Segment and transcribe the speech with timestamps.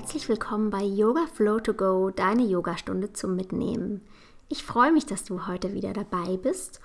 [0.00, 4.00] herzlich willkommen bei Yoga Flow to Go, deine Yogastunde zum Mitnehmen.
[4.48, 6.80] Ich freue mich, dass du heute wieder dabei bist.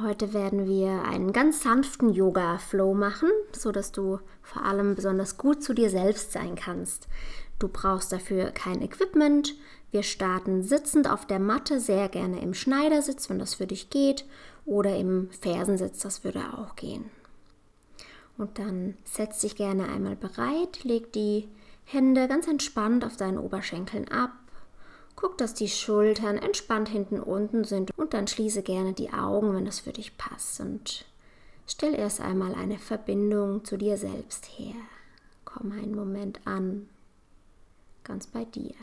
[0.00, 5.36] Heute werden wir einen ganz sanften Yoga Flow machen, so dass du vor allem besonders
[5.36, 7.06] gut zu dir selbst sein kannst.
[7.58, 9.54] Du brauchst dafür kein Equipment.
[9.90, 14.24] Wir starten sitzend auf der Matte, sehr gerne im Schneidersitz, wenn das für dich geht,
[14.64, 17.10] oder im Fersensitz, das würde auch gehen.
[18.38, 21.46] Und dann setz dich gerne einmal bereit, leg die
[21.84, 24.32] Hände ganz entspannt auf deinen Oberschenkeln ab.
[25.16, 29.64] Guck, dass die Schultern entspannt hinten unten sind und dann schließe gerne die Augen, wenn
[29.64, 31.04] das für dich passt und
[31.66, 34.74] stell erst einmal eine Verbindung zu dir selbst her.
[35.44, 36.88] Komm einen Moment an,
[38.02, 38.74] ganz bei dir.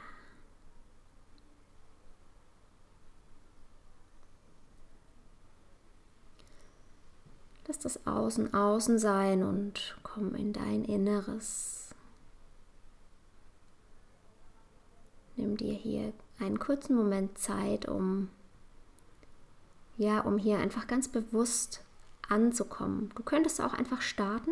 [7.67, 11.80] Lass das Außen außen sein und komm in dein Inneres.
[15.41, 18.29] Nimm dir hier einen kurzen Moment Zeit, um
[19.97, 21.83] ja, um hier einfach ganz bewusst
[22.29, 23.09] anzukommen.
[23.15, 24.51] Du könntest auch einfach starten,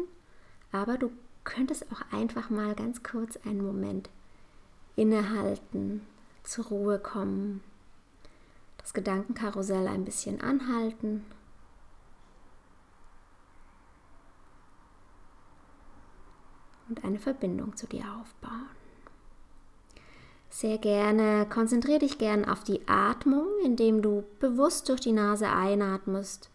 [0.72, 1.12] aber du
[1.44, 4.10] könntest auch einfach mal ganz kurz einen Moment
[4.96, 6.02] innehalten,
[6.42, 7.62] zur Ruhe kommen,
[8.80, 11.24] das Gedankenkarussell ein bisschen anhalten.
[16.90, 18.79] Und eine Verbindung zu dir aufbauen
[20.50, 26.50] sehr gerne, konzentriere dich gern auf die Atmung, indem du bewusst durch die Nase einatmest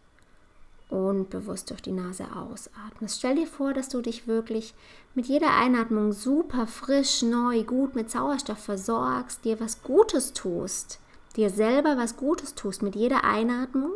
[0.88, 3.18] und bewusst durch die Nase ausatmest.
[3.18, 4.74] Stell dir vor, dass du dich wirklich
[5.14, 11.00] mit jeder Einatmung super frisch, neu, gut mit Sauerstoff versorgst, dir was Gutes tust,
[11.36, 13.92] dir selber was Gutes tust mit jeder Einatmung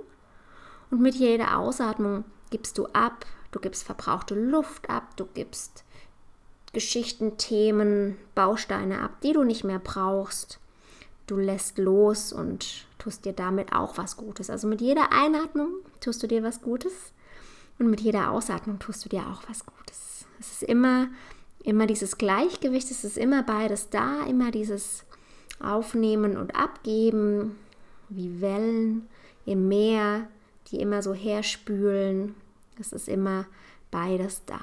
[0.90, 5.84] und mit jeder Ausatmung gibst du ab, du gibst verbrauchte Luft ab, du gibst
[6.73, 10.58] Geschichten, Themen, Bausteine ab, die du nicht mehr brauchst.
[11.27, 14.51] Du lässt los und tust dir damit auch was Gutes.
[14.51, 15.68] Also mit jeder Einatmung
[16.01, 17.12] tust du dir was Gutes
[17.79, 20.27] und mit jeder Ausatmung tust du dir auch was Gutes.
[20.40, 21.08] Es ist immer,
[21.62, 25.05] immer dieses Gleichgewicht, es ist immer beides da, immer dieses
[25.61, 27.56] Aufnehmen und Abgeben,
[28.08, 29.08] wie Wellen
[29.45, 30.29] im Meer,
[30.70, 32.35] die immer so herspülen.
[32.79, 33.46] Es ist immer
[33.90, 34.61] beides da.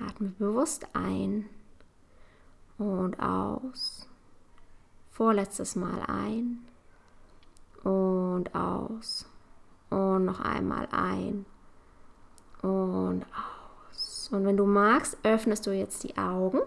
[0.00, 1.48] Atme bewusst ein
[2.78, 4.08] und aus.
[5.10, 6.60] Vorletztes Mal ein
[7.82, 9.26] und aus.
[9.90, 11.46] Und noch einmal ein
[12.62, 14.28] und aus.
[14.30, 16.60] Und wenn du magst, öffnest du jetzt die Augen.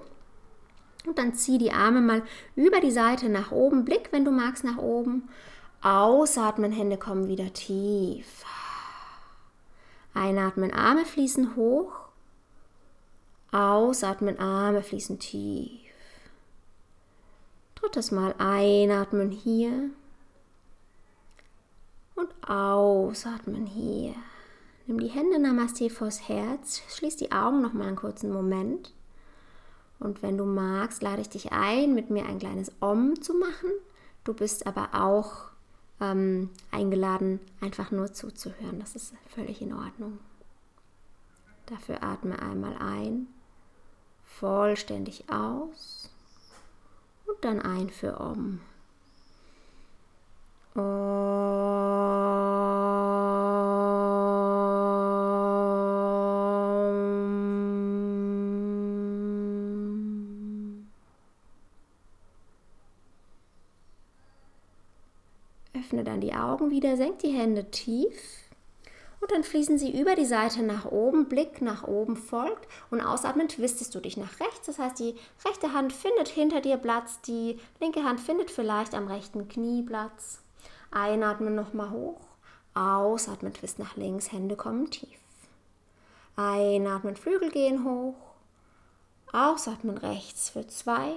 [1.06, 2.24] Und dann zieh die Arme mal
[2.56, 3.86] über die Seite nach oben.
[3.86, 5.30] Blick, wenn du magst, nach oben.
[5.82, 8.44] Ausatmen, Hände kommen wieder tief.
[10.14, 11.94] Einatmen, Arme fließen hoch.
[13.52, 15.82] Ausatmen, Arme fließen tief.
[17.76, 19.90] Drittes Mal einatmen hier
[22.16, 24.16] und ausatmen hier.
[24.88, 28.94] Nimm die Hände Namaste vors Herz, schließ die Augen noch mal einen kurzen Moment.
[30.00, 33.70] Und wenn du magst, lade ich dich ein, mit mir ein kleines Om zu machen.
[34.24, 35.52] Du bist aber auch
[36.00, 38.80] ähm, eingeladen, einfach nur zuzuhören.
[38.80, 40.20] Das ist völlig in Ordnung.
[41.66, 43.28] Dafür atme einmal ein
[44.40, 46.10] vollständig aus
[47.26, 48.62] und dann ein für Om.
[65.74, 68.51] Öffne dann die Augen wieder, senk die Hände tief
[69.22, 73.52] und dann fließen sie über die Seite nach oben, Blick nach oben folgt und ausatmend
[73.52, 74.66] twistest du dich nach rechts.
[74.66, 75.16] Das heißt, die
[75.46, 80.42] rechte Hand findet hinter dir Platz, die linke Hand findet vielleicht am rechten Knie Platz.
[80.90, 82.20] Einatmen nochmal hoch,
[82.74, 85.20] ausatmen, twist nach links, Hände kommen tief.
[86.36, 88.16] Einatmen, Flügel gehen hoch,
[89.32, 91.14] ausatmen rechts für zwei.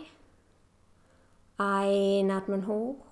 [1.56, 3.06] Einatmen hoch,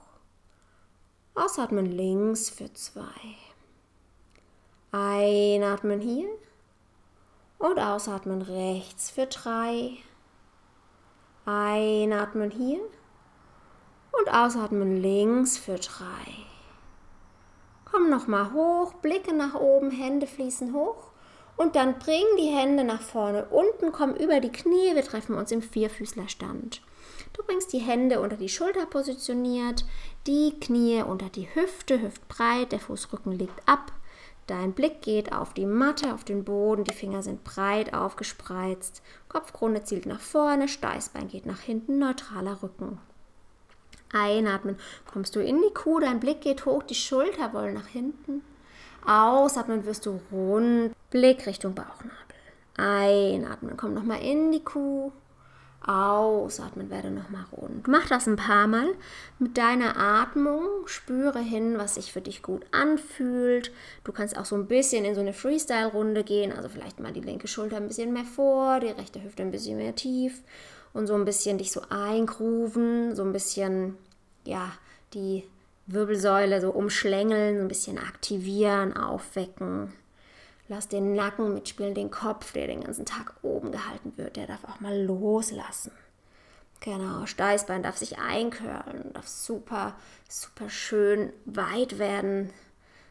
[1.34, 3.10] ausatmen links für zwei.
[4.94, 6.28] Einatmen hier
[7.58, 9.92] und ausatmen rechts für drei.
[11.46, 12.80] Einatmen hier
[14.12, 16.44] und ausatmen links für drei.
[17.90, 21.08] Komm nochmal hoch, Blicke nach oben, Hände fließen hoch
[21.56, 23.46] und dann bring die Hände nach vorne.
[23.46, 26.82] Unten komm über die Knie, wir treffen uns im Vierfüßlerstand.
[27.32, 29.86] Du bringst die Hände unter die Schulter positioniert,
[30.26, 33.90] die Knie unter die Hüfte, hüftbreit, der Fußrücken liegt ab
[34.46, 39.84] Dein Blick geht auf die Matte, auf den Boden, die Finger sind breit aufgespreizt, Kopfkrone
[39.84, 42.98] zielt nach vorne, Steißbein geht nach hinten, neutraler Rücken.
[44.12, 44.76] Einatmen,
[45.10, 48.42] kommst du in die Kuh, dein Blick geht hoch, die Schulter wollen nach hinten.
[49.06, 52.10] Ausatmen wirst du rund, Blick Richtung Bauchnabel.
[52.76, 55.12] Einatmen, komm nochmal in die Kuh.
[55.88, 57.88] Ausatmen, werde nochmal rund.
[57.88, 58.88] Mach das ein paar Mal
[59.38, 60.64] mit deiner Atmung.
[60.86, 63.72] Spüre hin, was sich für dich gut anfühlt.
[64.04, 66.52] Du kannst auch so ein bisschen in so eine Freestyle-Runde gehen.
[66.52, 69.78] Also vielleicht mal die linke Schulter ein bisschen mehr vor, die rechte Hüfte ein bisschen
[69.78, 70.42] mehr tief.
[70.92, 73.96] Und so ein bisschen dich so eingrooven, so ein bisschen,
[74.44, 74.72] ja,
[75.14, 75.44] die
[75.86, 79.92] Wirbelsäule so umschlängeln, ein bisschen aktivieren, aufwecken.
[80.68, 84.64] Lass den Nacken mitspielen, den Kopf, der den ganzen Tag oben gehalten wird, der darf
[84.64, 85.92] auch mal loslassen.
[86.80, 89.94] Genau, Steißbein darf sich einkörlen, darf super,
[90.28, 92.50] super schön weit werden.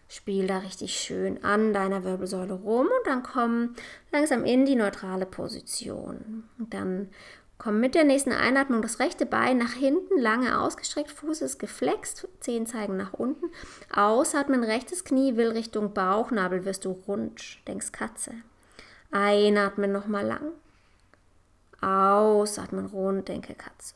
[0.09, 3.75] Spiel da richtig schön an deiner Wirbelsäule rum und dann komm
[4.11, 6.43] langsam in die neutrale Position.
[6.59, 7.11] Und dann
[7.61, 12.27] Komm mit der nächsten Einatmung das rechte Bein nach hinten, lange ausgestreckt, Fuß ist geflext,
[12.39, 13.51] Zehen zeigen nach unten.
[13.95, 18.31] Ausatmen, rechtes Knie will Richtung Bauchnabel, wirst du rund, denkst Katze.
[19.11, 20.53] Einatmen nochmal lang.
[21.81, 23.93] Ausatmen rund, denke Katze.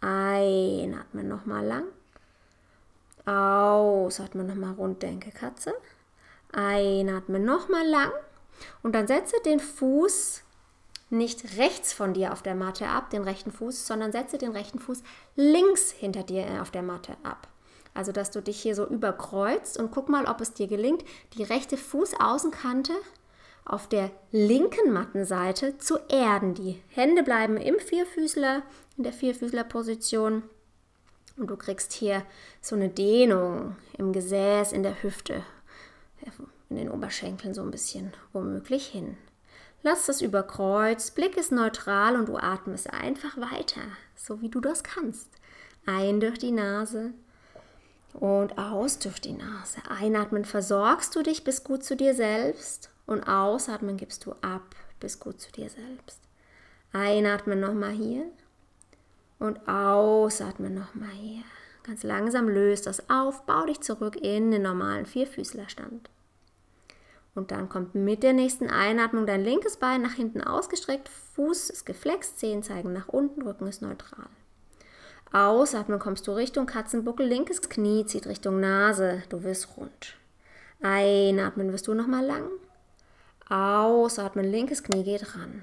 [0.00, 1.84] Einatmen nochmal lang.
[3.24, 5.74] Ausatmen nochmal rund, denke Katze.
[6.50, 8.10] Einatmen nochmal lang.
[8.82, 10.42] Und dann setze den Fuß
[11.10, 14.78] nicht rechts von dir auf der Matte ab, den rechten Fuß, sondern setze den rechten
[14.78, 15.02] Fuß
[15.36, 17.48] links hinter dir auf der Matte ab.
[17.94, 21.04] Also, dass du dich hier so überkreuzt und guck mal, ob es dir gelingt,
[21.36, 22.92] die rechte Fußaußenkante
[23.64, 26.54] auf der linken Mattenseite zu erden.
[26.54, 28.62] Die Hände bleiben im Vierfüßler,
[28.96, 30.42] in der Vierfüßlerposition.
[31.36, 32.22] Und du kriegst hier
[32.60, 35.44] so eine Dehnung im Gesäß, in der Hüfte,
[36.68, 39.16] in den Oberschenkeln so ein bisschen womöglich hin.
[39.90, 43.80] Lass das überkreuzt, Blick ist neutral und du atmest einfach weiter,
[44.14, 45.30] so wie du das kannst.
[45.86, 47.14] Ein durch die Nase
[48.12, 49.78] und aus durch die Nase.
[49.88, 55.20] Einatmen versorgst du dich bis gut zu dir selbst und ausatmen gibst du ab bis
[55.20, 56.20] gut zu dir selbst.
[56.92, 58.26] Einatmen nochmal hier
[59.38, 61.44] und ausatmen nochmal hier.
[61.82, 66.10] Ganz langsam löst das auf, bau dich zurück in den normalen Vierfüßlerstand.
[67.38, 71.86] Und dann kommt mit der nächsten Einatmung dein linkes Bein nach hinten ausgestreckt, Fuß ist
[71.86, 74.26] geflext, Zehen zeigen nach unten, Rücken ist neutral.
[75.30, 80.16] Ausatmen kommst du Richtung Katzenbuckel, linkes Knie zieht Richtung Nase, du wirst rund.
[80.82, 82.48] Einatmen wirst du nochmal lang.
[83.48, 85.62] Ausatmen, linkes Knie geht ran.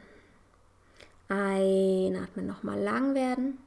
[1.27, 3.57] Einatmen, nochmal lang werden.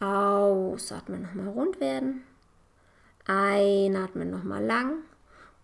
[0.00, 2.24] Ausatmen, nochmal rund werden.
[3.26, 5.02] Einatmen, nochmal lang.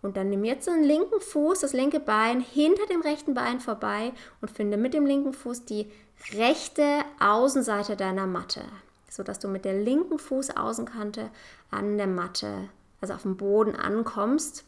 [0.01, 4.13] Und dann nimm jetzt den linken Fuß, das linke Bein hinter dem rechten Bein vorbei
[4.41, 5.91] und finde mit dem linken Fuß die
[6.33, 8.63] rechte Außenseite deiner Matte,
[9.09, 11.29] sodass du mit der linken Fußaußenkante
[11.69, 12.69] an der Matte,
[12.99, 14.65] also auf dem Boden ankommst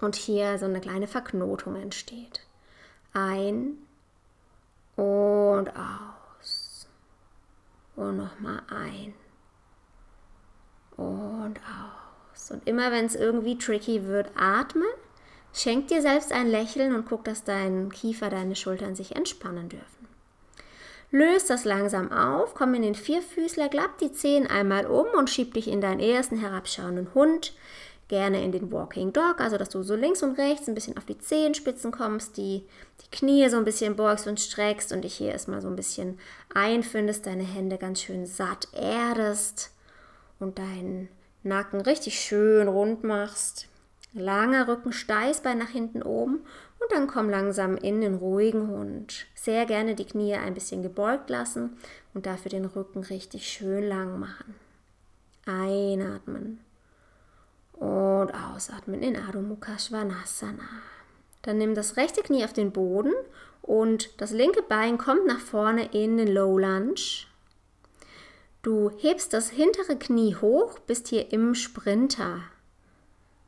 [0.00, 2.40] und hier so eine kleine Verknotung entsteht.
[3.12, 3.78] Ein
[4.96, 6.88] und aus.
[7.96, 9.14] Und nochmal ein
[10.96, 12.07] und aus.
[12.50, 14.86] Und immer wenn es irgendwie tricky wird, atme,
[15.52, 20.08] schenk dir selbst ein Lächeln und guck, dass dein Kiefer, deine Schultern sich entspannen dürfen.
[21.10, 25.54] Löst das langsam auf, komm in den Vierfüßler, klapp die Zehen einmal um und schieb
[25.54, 27.54] dich in deinen ersten herabschauenden Hund.
[28.08, 31.04] Gerne in den Walking Dog, also dass du so links und rechts ein bisschen auf
[31.04, 32.64] die Zehenspitzen kommst, die,
[33.02, 36.18] die Knie so ein bisschen beugst und streckst und dich hier erstmal so ein bisschen
[36.54, 39.72] einfindest, deine Hände ganz schön satt erdest
[40.40, 41.08] und deinen
[41.48, 43.68] Nacken richtig schön rund machst.
[44.12, 46.44] Langer Rücken, Steißbein nach hinten oben
[46.80, 49.26] und dann komm langsam in den ruhigen Hund.
[49.34, 51.76] Sehr gerne die Knie ein bisschen gebeugt lassen
[52.14, 54.54] und dafür den Rücken richtig schön lang machen.
[55.46, 56.60] Einatmen
[57.72, 60.68] und ausatmen in Adho Mukha Svanasana.
[61.42, 63.12] Dann nimm das rechte Knie auf den Boden
[63.62, 67.26] und das linke Bein kommt nach vorne in den Low Lunge.
[68.62, 72.40] Du hebst das hintere Knie hoch, bist hier im Sprinter.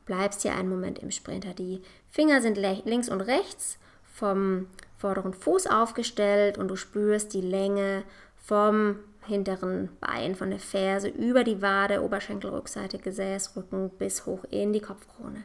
[0.05, 1.53] Bleibst hier einen Moment im Sprinter.
[1.53, 3.77] Die Finger sind links und rechts
[4.13, 8.03] vom vorderen Fuß aufgestellt und du spürst die Länge
[8.37, 14.81] vom hinteren Bein, von der Ferse über die Wade, Oberschenkelrückseite, Gesäßrücken bis hoch in die
[14.81, 15.43] Kopfkrone.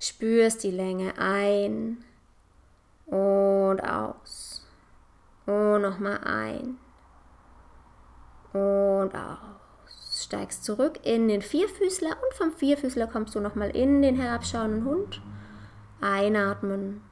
[0.00, 2.04] Spürst die Länge ein
[3.06, 4.66] und aus.
[5.46, 6.76] Und nochmal ein
[8.56, 10.24] und aus.
[10.24, 15.20] steigst zurück in den Vierfüßler und vom Vierfüßler kommst du nochmal in den herabschauenden Hund.
[16.00, 17.02] Einatmen,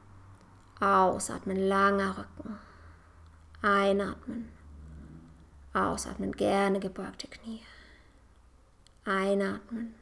[0.79, 2.57] ausatmen, langer Rücken.
[3.61, 4.49] Einatmen,
[5.73, 7.61] ausatmen, gerne gebeugte Knie.
[9.05, 9.95] Einatmen,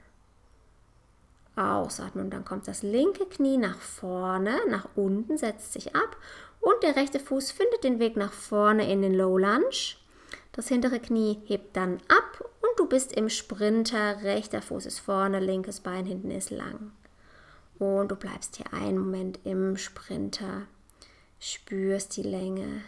[1.55, 6.17] ausatmen und dann kommt das linke Knie nach vorne, nach unten, setzt sich ab
[6.61, 9.97] und der rechte Fuß findet den Weg nach vorne in den Low Lunge.
[10.53, 14.21] Das hintere Knie hebt dann ab und du bist im Sprinter.
[14.21, 16.91] Rechter Fuß ist vorne, linkes Bein hinten ist lang.
[17.79, 20.67] Und du bleibst hier einen Moment im Sprinter,
[21.39, 22.83] spürst die Länge,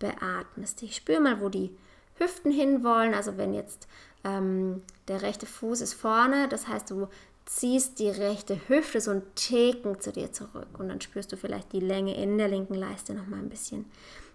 [0.00, 0.96] beatmest dich.
[0.96, 1.70] Spür mal, wo die
[2.16, 3.14] Hüften hinwollen.
[3.14, 3.86] Also wenn jetzt
[4.24, 7.06] ähm, der rechte Fuß ist vorne, das heißt, du
[7.46, 11.72] ziehst die rechte Hüfte so ein Theken zu dir zurück und dann spürst du vielleicht
[11.72, 13.86] die Länge in der linken Leiste noch mal ein bisschen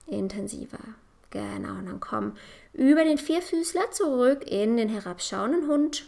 [0.07, 0.79] intensiver.
[1.33, 2.33] Genau, und dann komm
[2.73, 6.05] über den Vierfüßler zurück in den herabschauenden Hund.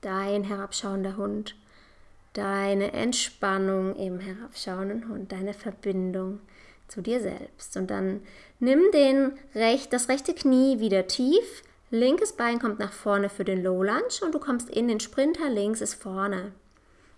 [0.00, 1.54] Dein herabschauender Hund.
[2.32, 5.30] Deine Entspannung im herabschauenden Hund.
[5.30, 6.40] Deine Verbindung
[6.88, 7.76] zu dir selbst.
[7.76, 8.22] Und dann
[8.58, 11.62] nimm den Rech das rechte Knie wieder tief.
[11.92, 15.48] Linkes Bein kommt nach vorne für den Low Lunge und du kommst in den Sprinter.
[15.48, 16.50] Links ist vorne.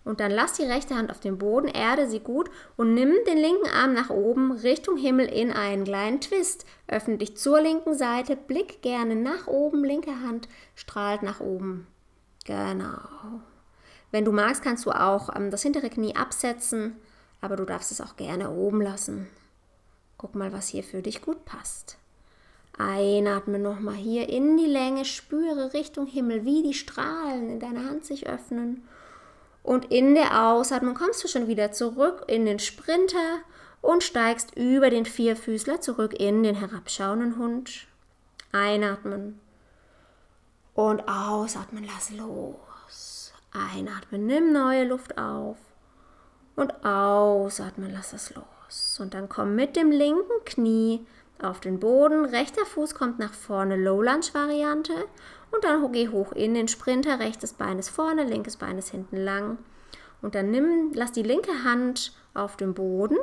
[0.09, 3.37] Und dann lass die rechte Hand auf dem Boden, erde sie gut und nimm den
[3.37, 6.65] linken Arm nach oben Richtung Himmel in einen kleinen Twist.
[6.87, 11.87] Öffne dich zur linken Seite, blick gerne nach oben, linke Hand strahlt nach oben.
[12.47, 13.43] Genau.
[14.11, 16.97] Wenn du magst, kannst du auch ähm, das hintere Knie absetzen,
[17.43, 19.29] aber du darfst es auch gerne oben lassen.
[20.17, 21.99] Guck mal, was hier für dich gut passt.
[22.79, 28.07] Einatme nochmal hier in die Länge, spüre Richtung Himmel, wie die Strahlen in deiner Hand
[28.07, 28.88] sich öffnen
[29.69, 33.41] und in der Ausatmung kommst du schon wieder zurück in den Sprinter
[33.83, 37.87] und steigst über den Vierfüßler zurück in den herabschauenden Hund.
[38.51, 39.39] Einatmen
[40.73, 43.35] und ausatmen, lass los.
[43.53, 45.59] Einatmen, nimm neue Luft auf
[46.57, 48.99] und ausatmen, lass es los.
[49.01, 51.07] Und dann komm mit dem linken Knie
[51.43, 54.95] auf den Boden, rechter Fuß kommt nach vorne, Low Lunge Variante
[55.50, 59.17] und dann geh hoch in den Sprinter, rechtes Bein ist vorne, linkes Bein ist hinten
[59.17, 59.59] lang.
[60.21, 63.17] Und dann nimm, lass die linke Hand auf dem Boden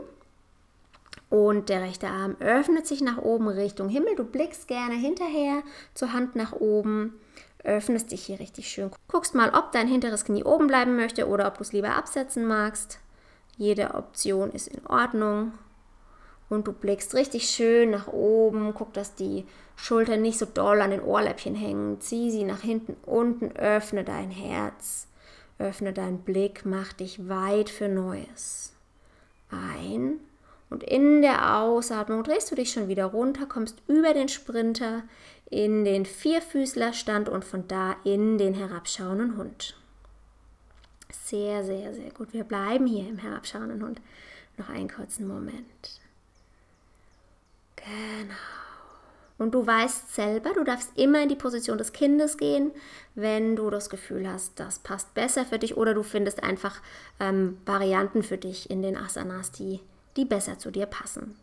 [1.30, 4.16] und der rechte Arm öffnet sich nach oben Richtung Himmel.
[4.16, 5.64] Du blickst gerne hinterher
[5.94, 7.20] zur Hand nach oben,
[7.64, 8.92] öffnest dich hier richtig schön.
[9.08, 12.46] Guckst mal, ob dein hinteres Knie oben bleiben möchte oder ob du es lieber absetzen
[12.46, 13.00] magst.
[13.58, 15.54] Jede Option ist in Ordnung
[16.50, 20.92] und du blickst richtig schön nach oben, guck, dass die Schultern nicht so doll an
[20.92, 25.08] den Ohrläppchen hängen, zieh sie nach hinten unten, öffne dein Herz,
[25.58, 28.74] öffne deinen Blick, mach dich weit für Neues.
[29.50, 30.20] Ein
[30.70, 35.04] und in der Ausatmung drehst du dich schon wieder runter, kommst über den Sprinter
[35.50, 39.76] in den Vierfüßlerstand und von da in den herabschauenden Hund.
[41.12, 42.34] Sehr, sehr, sehr gut.
[42.34, 44.02] Wir bleiben hier im herabschauenden Hund
[44.58, 46.02] noch einen kurzen Moment.
[47.86, 48.36] Genau.
[49.38, 52.72] Und du weißt selber, du darfst immer in die Position des Kindes gehen,
[53.16, 56.82] wenn du das Gefühl hast, das passt besser für dich oder du findest einfach
[57.20, 59.82] ähm, Varianten für dich in den Asanas, die,
[60.16, 61.36] die besser zu dir passen.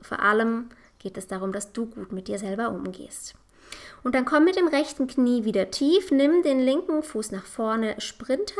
[0.00, 3.34] Vor allem geht es darum, dass du gut mit dir selber umgehst.
[4.02, 8.00] Und dann komm mit dem rechten Knie wieder tief, nimm den linken Fuß nach vorne,
[8.00, 8.54] Sprinter,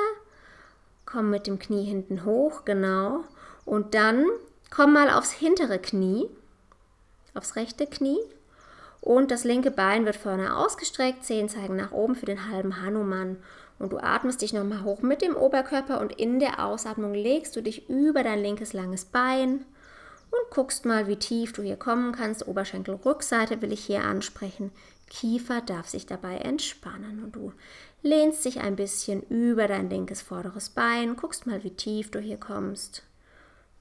[1.06, 3.25] komm mit dem Knie hinten hoch, genau.
[3.64, 4.26] Und dann
[4.71, 6.28] komm mal aufs hintere Knie
[7.37, 8.19] aufs rechte Knie
[9.07, 13.37] und das linke Bein wird vorne ausgestreckt, Zehen zeigen nach oben für den halben Hanuman.
[13.78, 17.61] Und du atmest dich nochmal hoch mit dem Oberkörper und in der Ausatmung legst du
[17.61, 19.64] dich über dein linkes langes Bein
[20.31, 22.49] und guckst mal, wie tief du hier kommen kannst.
[22.49, 24.73] Oberschenkelrückseite will ich hier ansprechen.
[25.09, 27.52] Kiefer darf sich dabei entspannen und du
[28.02, 32.38] lehnst dich ein bisschen über dein linkes vorderes Bein, guckst mal, wie tief du hier
[32.38, 33.05] kommst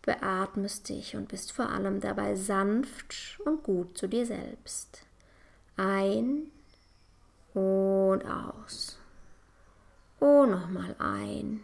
[0.06, 5.02] beatmest dich und bist vor allem dabei sanft und gut zu dir selbst.
[5.78, 6.52] Ein
[7.54, 8.98] und aus.
[10.20, 11.62] Und nochmal ein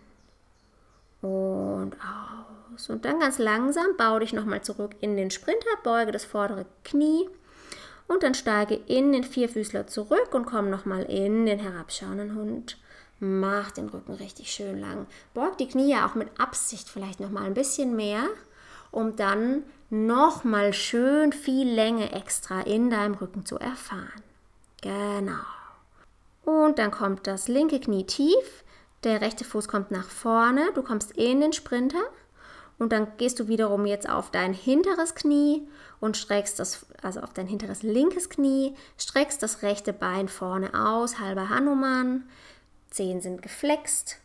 [1.21, 2.89] und aus.
[2.89, 7.29] Und dann ganz langsam bau dich nochmal zurück in den Sprinter, beuge das vordere Knie
[8.07, 12.77] und dann steige in den Vierfüßler zurück und komm nochmal in den herabschauenden Hund.
[13.23, 15.05] Mach den Rücken richtig schön lang.
[15.35, 18.23] Beug die Knie auch mit Absicht vielleicht noch mal ein bisschen mehr,
[18.89, 19.61] um dann
[19.91, 24.23] noch mal schön viel Länge extra in deinem Rücken zu erfahren.
[24.81, 25.33] Genau.
[26.45, 28.63] Und dann kommt das linke Knie tief,
[29.03, 32.01] der rechte Fuß kommt nach vorne, du kommst in den Sprinter
[32.79, 35.67] Und dann gehst du wiederum jetzt auf dein hinteres Knie
[35.99, 41.19] und streckst das, also auf dein hinteres linkes Knie, streckst das rechte Bein vorne aus,
[41.19, 42.23] halber Hanuman.
[42.91, 44.17] Zehen sind geflext.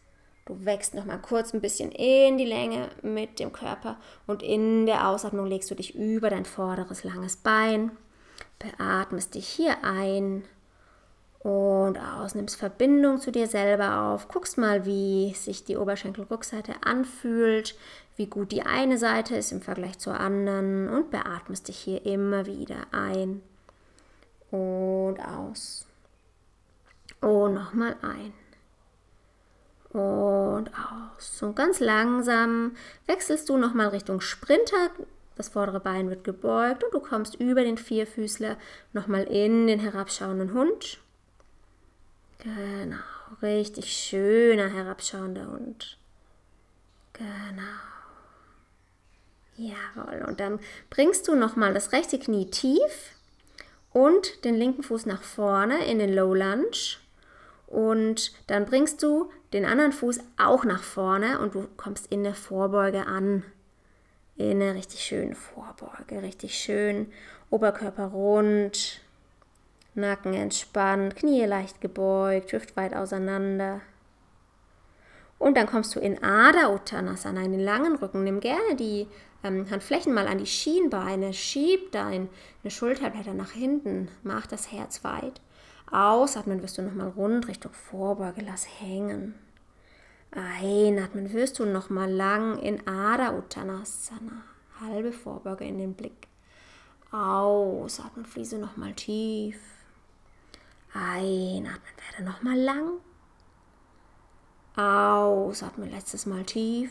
[0.44, 3.96] Du wächst nochmal kurz ein bisschen in die Länge mit dem Körper
[4.26, 7.90] und in der Ausatmung legst du dich über dein vorderes langes Bein.
[8.58, 10.44] Beatmest dich hier ein
[11.40, 17.76] und aus, nimmst Verbindung zu dir selber auf, guckst mal, wie sich die Oberschenkelrückseite anfühlt,
[18.16, 22.46] wie gut die eine Seite ist im Vergleich zur anderen und beatmest dich hier immer
[22.46, 23.42] wieder ein
[24.50, 25.86] und aus.
[27.20, 28.32] Und nochmal ein
[29.96, 31.42] und aus.
[31.42, 32.76] Und ganz langsam
[33.06, 34.90] wechselst du nochmal Richtung Sprinter.
[35.36, 38.56] Das vordere Bein wird gebeugt und du kommst über den Vierfüßler
[38.92, 40.98] nochmal in den herabschauenden Hund.
[42.38, 42.96] Genau,
[43.42, 45.98] richtig schöner herabschauender Hund.
[47.12, 47.62] Genau.
[49.56, 50.24] Jawohl.
[50.26, 50.60] Und dann
[50.90, 53.12] bringst du nochmal das rechte Knie tief
[53.92, 56.98] und den linken Fuß nach vorne in den Low Lunge.
[57.66, 62.34] Und dann bringst du den anderen Fuß auch nach vorne und du kommst in der
[62.34, 63.42] Vorbeuge an.
[64.36, 67.10] In einer richtig schönen Vorbeuge, richtig schön.
[67.50, 69.00] Oberkörper rund,
[69.94, 73.80] Nacken entspannt, Knie leicht gebeugt, hüftweit auseinander.
[75.38, 78.24] Und dann kommst du in Ada Uttanasana, in den langen Rücken.
[78.24, 79.06] Nimm gerne die
[79.42, 82.28] ähm, Handflächen mal an die Schienbeine, schieb deine
[82.66, 85.40] Schulterblätter nach hinten, mach das Herz weit.
[85.90, 89.34] Ausatmen wirst du nochmal rund Richtung Vorbeuge, lass hängen.
[90.32, 94.42] Einatmen wirst du nochmal lang in Ada Uttanasana,
[94.80, 96.28] halbe Vorbeuge in den Blick.
[97.12, 99.58] Ausatmen, fließe nochmal tief.
[100.92, 102.90] Einatmen, werde nochmal lang.
[104.76, 106.90] Ausatmen, letztes Mal tief.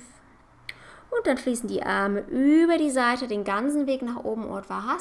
[1.11, 4.97] Und dann fließen die Arme über die Seite, den ganzen Weg nach oben, Urdhva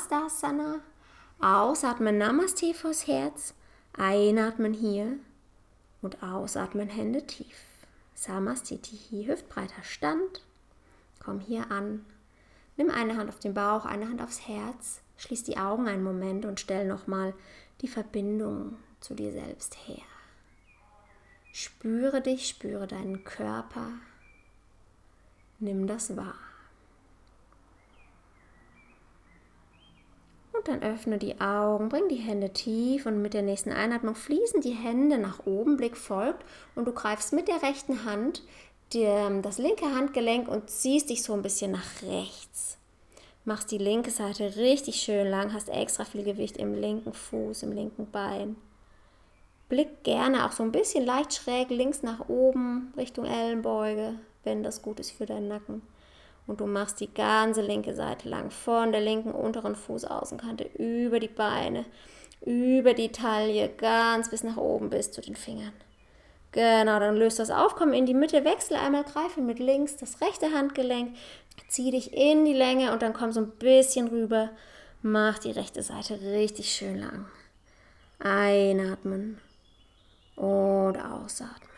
[1.41, 3.55] Ausatmen, Namaste fürs Herz.
[3.97, 5.17] Einatmen hier
[6.03, 7.57] und ausatmen, Hände tief.
[8.15, 10.43] Samastiti, hüftbreiter Stand.
[11.21, 12.05] Komm hier an.
[12.77, 15.01] Nimm eine Hand auf den Bauch, eine Hand aufs Herz.
[15.17, 17.35] Schließ die Augen einen Moment und stell nochmal
[17.81, 20.03] die Verbindung zu dir selbst her.
[21.53, 23.89] Spüre dich, spüre deinen Körper.
[25.61, 26.35] Nimm das wahr.
[30.69, 34.75] Dann öffne die Augen, bring die Hände tief und mit der nächsten Einatmung fließen die
[34.75, 38.43] Hände nach oben, Blick folgt und du greifst mit der rechten Hand
[38.93, 39.07] die,
[39.43, 42.79] das linke Handgelenk und ziehst dich so ein bisschen nach rechts.
[43.45, 47.73] Machst die linke Seite richtig schön lang, hast extra viel Gewicht im linken Fuß, im
[47.73, 48.57] linken Bein.
[49.69, 54.83] Blick gerne auch so ein bisschen leicht schräg links nach oben Richtung Ellenbeuge, wenn das
[54.83, 55.83] gut ist für deinen Nacken.
[56.47, 61.29] Und du machst die ganze linke Seite lang von der linken unteren Fußaußenkante über die
[61.29, 61.87] Beine,
[62.45, 65.73] über die Taille, ganz bis nach oben bis zu den Fingern.
[66.53, 70.21] Genau, dann löst das auf, komm in die Mitte, wechsel einmal, greife mit links das
[70.21, 71.17] rechte Handgelenk,
[71.67, 74.51] zieh dich in die Länge und dann komm so ein bisschen rüber,
[75.03, 77.27] mach die rechte Seite richtig schön lang.
[78.21, 79.41] Einatmen
[80.37, 81.71] und ausatmen.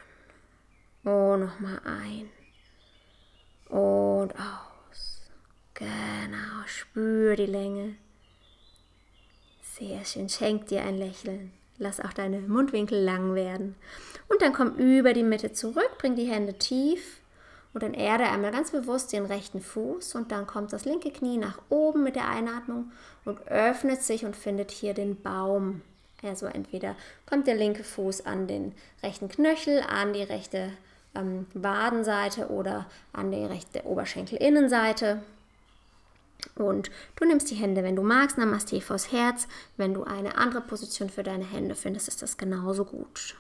[1.05, 2.29] Und nochmal ein
[4.27, 5.21] und aus.
[5.75, 7.95] Genau, spür die Länge.
[9.63, 11.53] Sehr schön, schenk dir ein Lächeln.
[11.79, 13.77] Lass auch deine Mundwinkel lang werden.
[14.29, 17.21] Und dann komm über die Mitte zurück, bring die Hände tief
[17.75, 21.37] und dann erde einmal ganz bewusst den rechten Fuß und dann kommt das linke Knie
[21.37, 22.91] nach oben mit der Einatmung
[23.25, 25.83] und öffnet sich und findet hier den Baum.
[26.23, 30.73] Also entweder kommt der linke Fuß an den rechten Knöchel, an die rechte
[31.17, 35.23] ähm, Wadenseite oder an die rechte Oberschenkelinnenseite.
[36.55, 39.49] Und du nimmst die Hände, wenn du magst, Namaste vors Herz.
[39.77, 43.37] Wenn du eine andere Position für deine Hände findest, ist das genauso gut.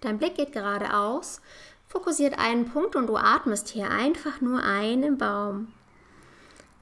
[0.00, 1.40] Dein Blick geht geradeaus,
[1.88, 5.72] fokussiert einen Punkt und du atmest hier einfach nur ein im Baum.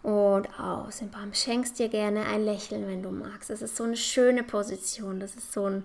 [0.02, 1.34] Und aus im Baum.
[1.34, 3.50] Schenkst dir gerne ein Lächeln, wenn du magst.
[3.50, 5.18] Das ist so eine schöne Position.
[5.18, 5.84] Das ist so, ein,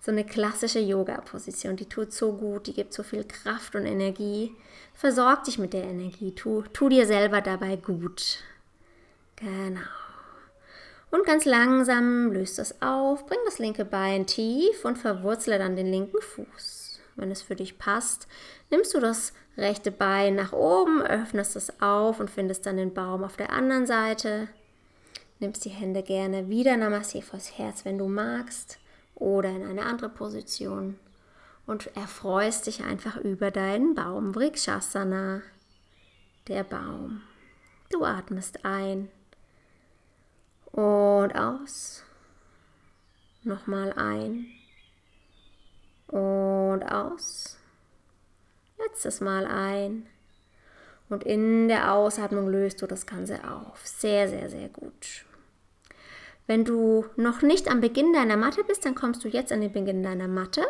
[0.00, 1.76] so eine klassische Yoga-Position.
[1.76, 4.56] Die tut so gut, die gibt so viel Kraft und Energie.
[4.94, 6.34] Versorg dich mit der Energie.
[6.34, 8.38] Tu, tu dir selber dabei gut.
[9.36, 9.80] Genau.
[11.10, 15.86] Und ganz langsam löst das auf, bring das linke Bein tief und verwurzle dann den
[15.86, 17.00] linken Fuß.
[17.16, 18.28] Wenn es für dich passt,
[18.70, 23.24] nimmst du das rechte Bein nach oben, öffnest es auf und findest dann den Baum
[23.24, 24.48] auf der anderen Seite.
[25.40, 28.78] Nimmst die Hände gerne wieder Namaste vors Herz, wenn du magst,
[29.20, 30.98] oder in eine andere Position
[31.66, 35.42] und erfreust dich einfach über deinen Baum Vrikshasana.
[36.48, 37.22] der Baum.
[37.90, 39.08] Du atmest ein
[40.72, 42.02] und aus.
[43.42, 44.46] Nochmal ein
[46.08, 47.58] und aus.
[48.78, 50.06] Letztes Mal ein.
[51.08, 53.86] Und in der Ausatmung löst du das Ganze auf.
[53.86, 55.24] Sehr, sehr, sehr gut.
[56.50, 59.70] Wenn du noch nicht am Beginn deiner Matte bist, dann kommst du jetzt an den
[59.70, 60.62] Beginn deiner Matte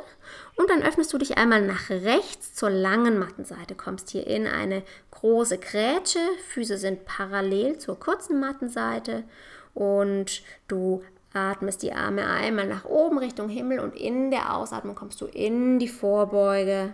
[0.57, 3.75] und dann öffnest du dich einmal nach rechts zur langen Mattenseite.
[3.75, 6.19] Kommst hier in eine große Grätsche,
[6.53, 9.25] Füße sind parallel zur kurzen Mattenseite
[9.73, 15.19] und du atmest die Arme einmal nach oben Richtung Himmel und in der Ausatmung kommst
[15.23, 16.93] du in die Vorbeuge,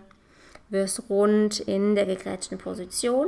[0.68, 3.26] wirst rund in der gegrätschten Position.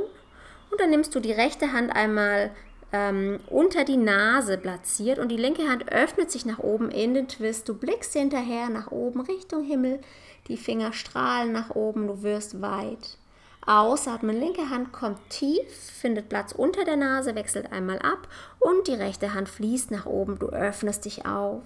[0.71, 2.51] Und dann nimmst du die rechte Hand einmal
[2.91, 7.27] ähm, unter die Nase platziert und die linke Hand öffnet sich nach oben in den
[7.27, 7.69] Twist.
[7.69, 9.99] Du blickst hinterher nach oben Richtung Himmel,
[10.47, 13.17] die Finger strahlen nach oben, du wirst weit.
[13.65, 18.27] Ausatmen, linke Hand kommt tief, findet Platz unter der Nase, wechselt einmal ab
[18.59, 21.61] und die rechte Hand fließt nach oben, du öffnest dich auf.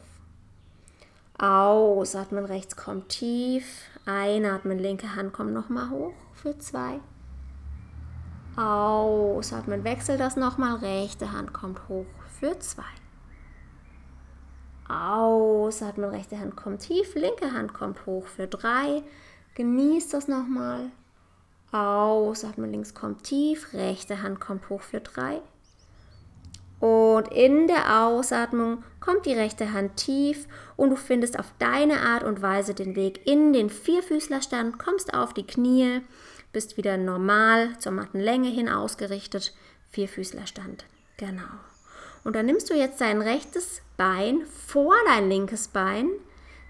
[1.37, 3.65] Ausatmen, rechts kommt tief,
[4.05, 6.99] einatmen, linke Hand kommt nochmal hoch für zwei.
[8.55, 10.75] Ausatmen, wechsel das nochmal.
[10.75, 12.05] Rechte Hand kommt hoch
[12.39, 12.83] für zwei.
[14.87, 19.01] Ausatmen, rechte Hand kommt tief, linke Hand kommt hoch für drei.
[19.55, 20.91] Genießt das nochmal.
[21.71, 25.41] Ausatmen, links kommt tief, rechte Hand kommt hoch für drei.
[26.79, 32.23] Und in der Ausatmung kommt die rechte Hand tief und du findest auf deine Art
[32.23, 36.01] und Weise den Weg in den Vierfüßlerstand, kommst auf die Knie
[36.53, 39.53] bist wieder normal zur Mattenlänge hin ausgerichtet,
[39.91, 40.85] Vierfüßlerstand.
[41.17, 41.41] Genau.
[42.23, 46.09] Und dann nimmst du jetzt dein rechtes Bein vor dein linkes Bein,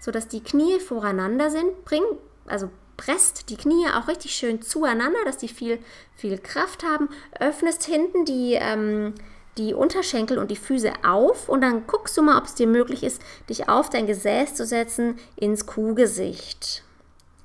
[0.00, 1.84] sodass die Knie voreinander sind.
[1.84, 2.02] Bring,
[2.46, 5.78] also presst die Knie auch richtig schön zueinander, dass die viel,
[6.16, 7.08] viel Kraft haben.
[7.38, 9.14] Öffnest hinten die, ähm,
[9.58, 13.04] die Unterschenkel und die Füße auf und dann guckst du mal, ob es dir möglich
[13.04, 16.82] ist, dich auf dein Gesäß zu setzen ins Kuhgesicht.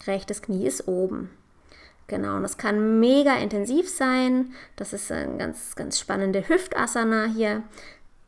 [0.07, 1.29] Rechtes Knie ist oben.
[2.09, 4.51] Genau, und das kann mega intensiv sein.
[4.75, 7.61] Das ist ein ganz, ganz spannende Hüftasana hier.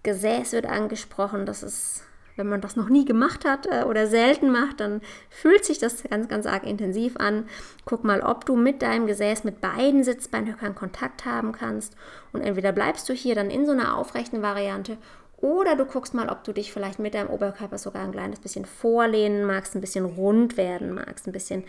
[0.03, 1.47] Gesäß wird angesprochen.
[1.47, 2.03] Das ist,
[2.35, 6.03] wenn man das noch nie gemacht hat äh, oder selten macht, dann fühlt sich das
[6.03, 7.49] ganz, ganz arg intensiv an.
[7.85, 11.95] Guck mal, ob du mit deinem Gesäß mit beiden Sitzbeinhöckern Kontakt haben kannst.
[12.33, 14.99] Und entweder bleibst du hier dann in so einer aufrechten Variante
[15.37, 18.65] oder du guckst mal, ob du dich vielleicht mit deinem Oberkörper sogar ein kleines bisschen
[18.65, 21.63] vorlehnen magst, ein bisschen rund werden magst, ein bisschen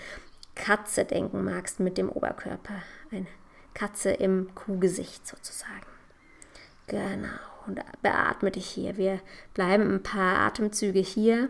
[0.55, 2.83] Katze denken magst mit dem Oberkörper.
[3.11, 3.27] Eine
[3.75, 5.87] Katze im Kuhgesicht sozusagen.
[6.87, 7.29] Genau.
[7.67, 8.97] Und beatme dich hier.
[8.97, 9.21] Wir
[9.55, 11.49] bleiben ein paar Atemzüge hier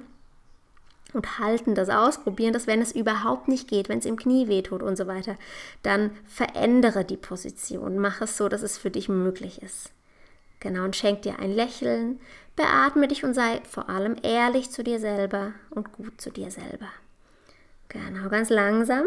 [1.13, 4.49] und halten das aus, probieren das, wenn es überhaupt nicht geht, wenn es im Knie
[4.49, 5.37] wehtut und so weiter,
[5.83, 9.93] dann verändere die Position, mach es so, dass es für dich möglich ist.
[10.61, 12.21] Genau, und schenk dir ein Lächeln,
[12.57, 16.89] beatme dich und sei vor allem ehrlich zu dir selber und gut zu dir selber.
[17.93, 19.05] Genau, ganz langsam.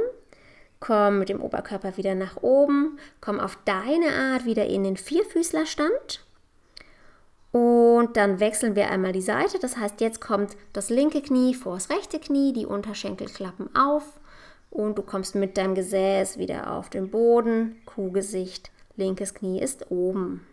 [0.80, 3.00] Komm mit dem Oberkörper wieder nach oben.
[3.20, 6.24] Komm auf deine Art wieder in den Vierfüßlerstand.
[7.52, 9.58] Und dann wechseln wir einmal die Seite.
[9.58, 14.04] Das heißt, jetzt kommt das linke Knie vor das rechte Knie, die Unterschenkel klappen auf
[14.70, 17.82] und du kommst mit deinem Gesäß wieder auf den Boden.
[17.86, 20.46] Kuhgesicht, linkes Knie ist oben.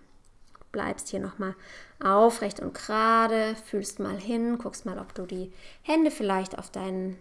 [0.71, 1.55] Bleibst hier nochmal
[2.03, 7.19] aufrecht und gerade, fühlst mal hin, guckst mal, ob du die Hände vielleicht auf deinen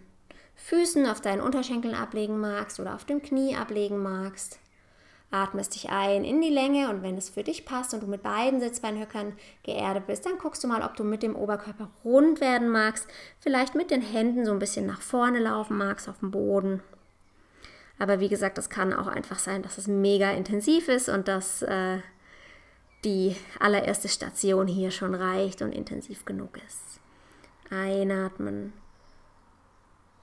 [0.56, 4.58] Füßen auf deinen Unterschenkeln ablegen magst oder auf dem Knie ablegen magst.
[5.30, 8.22] Atmest dich ein in die Länge und wenn es für dich passt und du mit
[8.22, 12.68] beiden Sitzbeinhöckern geerdet bist, dann guckst du mal, ob du mit dem Oberkörper rund werden
[12.68, 13.08] magst,
[13.40, 16.82] vielleicht mit den Händen so ein bisschen nach vorne laufen magst auf dem Boden.
[17.98, 21.62] Aber wie gesagt, das kann auch einfach sein, dass es mega intensiv ist und dass
[21.62, 21.98] äh,
[23.04, 27.00] die allererste Station hier schon reicht und intensiv genug ist.
[27.70, 28.74] Einatmen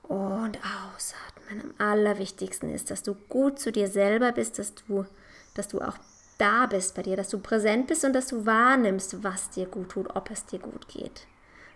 [0.09, 1.61] und ausatmen.
[1.61, 5.05] Am allerwichtigsten ist, dass du gut zu dir selber bist, dass du,
[5.53, 5.97] dass du auch
[6.37, 9.89] da bist bei dir, dass du präsent bist und dass du wahrnimmst, was dir gut
[9.89, 11.27] tut, ob es dir gut geht,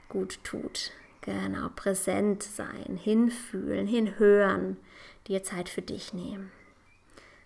[0.10, 0.92] gut tut.
[1.22, 4.78] Genau, präsent sein, hinfühlen, hinhören,
[5.28, 6.52] dir Zeit für dich nehmen.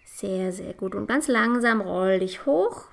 [0.06, 0.96] Sehr, sehr gut.
[0.96, 2.86] Und ganz langsam roll dich hoch,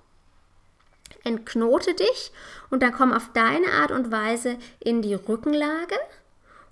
[1.22, 2.32] entknote dich
[2.70, 5.96] und dann komm auf deine Art und Weise in die Rückenlage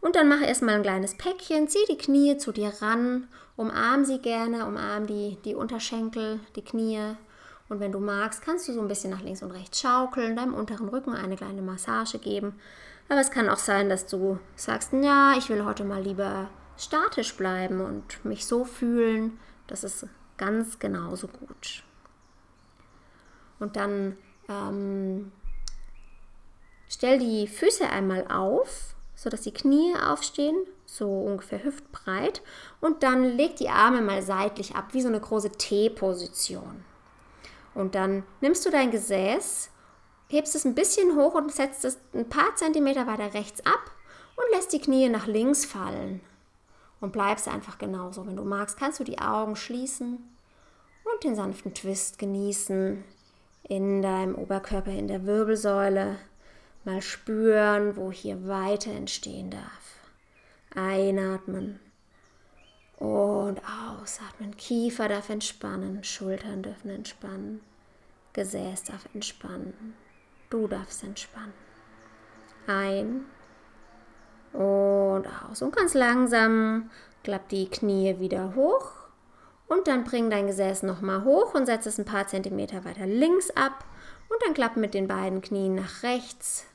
[0.03, 4.19] und dann mach erstmal ein kleines Päckchen, zieh die Knie zu dir ran, umarm sie
[4.19, 7.15] gerne, umarm die, die Unterschenkel, die Knie.
[7.69, 10.55] Und wenn du magst, kannst du so ein bisschen nach links und rechts schaukeln, deinem
[10.55, 12.59] unteren Rücken eine kleine Massage geben.
[13.09, 17.37] Aber es kann auch sein, dass du sagst, ja, ich will heute mal lieber statisch
[17.37, 19.39] bleiben und mich so fühlen.
[19.69, 21.85] Das ist ganz genauso gut.
[23.61, 24.17] Und dann
[24.49, 25.31] ähm,
[26.89, 32.43] stell die Füße einmal auf, sodass die Knie aufstehen, so ungefähr hüftbreit.
[32.81, 36.85] Und dann leg die Arme mal seitlich ab, wie so eine große T-Position.
[37.73, 39.71] Und dann nimmst du dein Gesäß,
[40.27, 43.93] hebst es ein bisschen hoch und setzt es ein paar Zentimeter weiter rechts ab
[44.35, 46.21] und lässt die Knie nach links fallen.
[47.01, 48.27] Und bleibst einfach genauso.
[48.27, 50.19] Wenn du magst, kannst du die Augen schließen
[51.05, 53.05] und den sanften Twist genießen
[53.69, 56.19] in deinem Oberkörper, in der Wirbelsäule.
[56.85, 60.01] Mal spüren, wo hier Weite entstehen darf.
[60.75, 61.79] Einatmen
[62.99, 63.61] und
[64.01, 64.57] ausatmen.
[64.57, 67.61] Kiefer darf entspannen, Schultern dürfen entspannen,
[68.33, 69.95] Gesäß darf entspannen.
[70.51, 71.53] Du darfst entspannen.
[72.67, 73.27] Ein
[74.53, 75.63] und aus.
[75.63, 76.91] Und ganz langsam
[77.25, 78.93] klapp die Knie wieder hoch.
[79.67, 83.51] Und dann bring dein Gesäß nochmal hoch und setz es ein paar Zentimeter weiter links
[83.51, 83.85] ab.
[84.29, 86.67] Und dann klapp mit den beiden Knien nach rechts.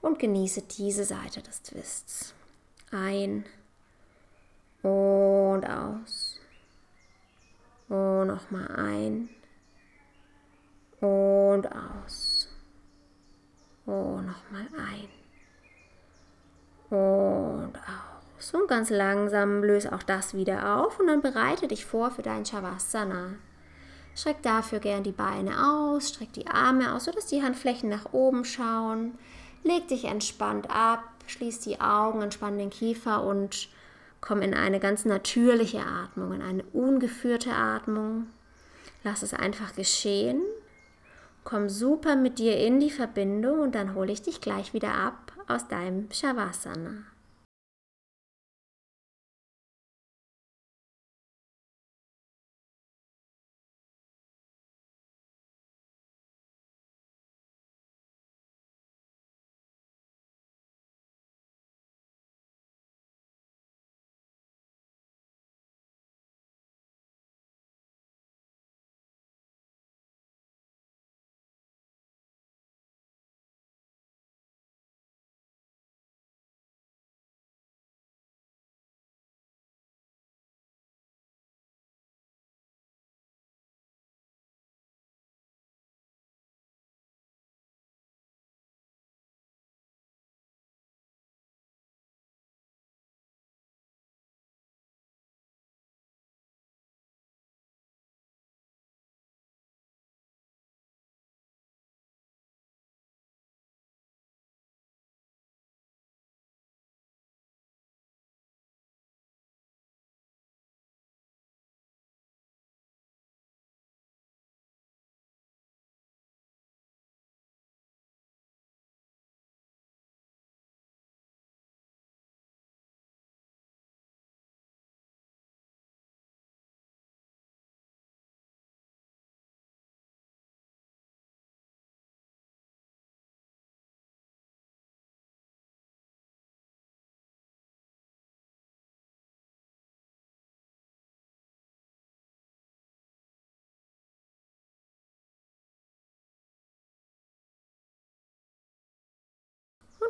[0.00, 2.34] Und genieße diese Seite des Twists.
[2.90, 3.44] Ein
[4.82, 6.40] und aus.
[7.88, 9.28] Und nochmal ein
[11.00, 12.48] und aus.
[13.84, 15.08] Und nochmal ein
[16.90, 18.54] und aus.
[18.54, 22.44] Und ganz langsam löse auch das wieder auf und dann bereite dich vor für dein
[22.44, 23.34] Shavasana.
[24.14, 28.44] Streck dafür gern die Beine aus, streck die Arme aus, sodass die Handflächen nach oben
[28.44, 29.18] schauen.
[29.62, 33.68] Leg dich entspannt ab, schließ die Augen, entspann den Kiefer und
[34.20, 38.26] komm in eine ganz natürliche Atmung, in eine ungeführte Atmung.
[39.04, 40.42] Lass es einfach geschehen.
[41.44, 45.32] Komm super mit dir in die Verbindung und dann hole ich dich gleich wieder ab
[45.48, 47.04] aus deinem Shavasana.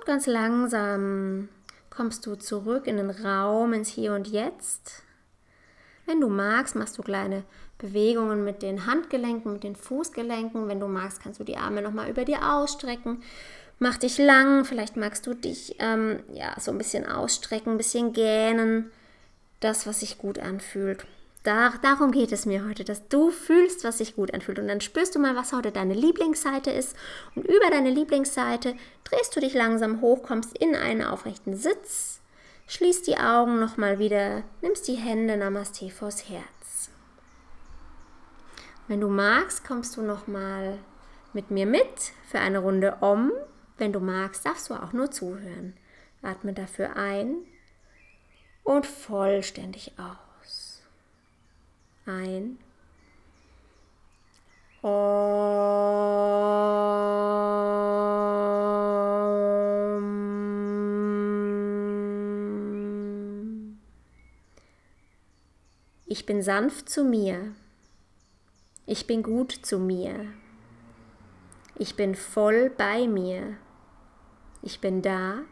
[0.01, 1.51] Und ganz langsam
[1.91, 5.03] kommst du zurück in den Raum, ins Hier und Jetzt.
[6.07, 7.45] Wenn du magst, machst du kleine
[7.77, 10.69] Bewegungen mit den Handgelenken, mit den Fußgelenken.
[10.69, 13.23] Wenn du magst, kannst du die Arme nochmal über dir ausstrecken.
[13.79, 18.15] Mach dich lang, vielleicht magst du dich ähm, ja, so ein bisschen ausstrecken, ein bisschen
[18.15, 18.91] gähnen.
[19.61, 21.05] Das, was sich gut anfühlt.
[21.43, 24.59] Da, darum geht es mir heute, dass du fühlst, was sich gut anfühlt.
[24.59, 26.95] Und dann spürst du mal, was heute deine Lieblingsseite ist.
[27.35, 28.75] Und über deine Lieblingsseite
[29.05, 32.21] drehst du dich langsam hoch, kommst in einen aufrechten Sitz,
[32.67, 36.91] schließt die Augen nochmal wieder, nimmst die Hände Namaste vors Herz.
[38.87, 40.79] Wenn du magst, kommst du nochmal
[41.33, 43.33] mit mir mit für eine Runde Om.
[43.79, 45.75] Wenn du magst, darfst du auch nur zuhören.
[46.23, 47.37] Atme dafür ein
[48.63, 50.30] und vollständig aus
[52.07, 52.59] ein.
[66.07, 67.55] Ich bin sanft zu mir.
[68.87, 70.27] Ich bin gut zu mir.
[71.77, 73.57] Ich bin voll bei mir.
[74.63, 75.43] Ich bin da.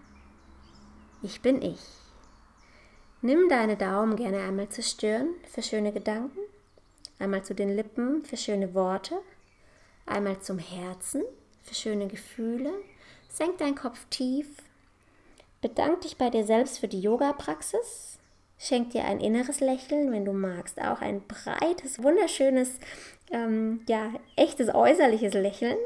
[1.22, 1.97] Ich bin ich.
[3.20, 6.38] Nimm deine Daumen gerne einmal zur Stirn für schöne Gedanken,
[7.18, 9.18] einmal zu den Lippen für schöne Worte,
[10.06, 11.24] einmal zum Herzen
[11.64, 12.72] für schöne Gefühle.
[13.28, 14.46] Senk deinen Kopf tief.
[15.60, 18.18] Bedank dich bei dir selbst für die Yoga-Praxis.
[18.56, 20.80] Schenk dir ein inneres Lächeln, wenn du magst.
[20.80, 22.78] Auch ein breites, wunderschönes,
[23.32, 25.78] ähm, ja, echtes äußerliches Lächeln.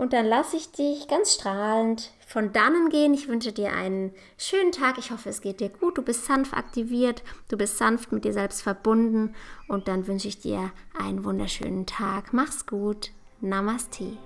[0.00, 3.12] Und dann lasse ich dich ganz strahlend von dannen gehen.
[3.12, 4.96] Ich wünsche dir einen schönen Tag.
[4.96, 5.98] Ich hoffe, es geht dir gut.
[5.98, 7.22] Du bist sanft aktiviert.
[7.48, 9.34] Du bist sanft mit dir selbst verbunden.
[9.68, 12.32] Und dann wünsche ich dir einen wunderschönen Tag.
[12.32, 13.10] Mach's gut.
[13.42, 14.16] Namaste.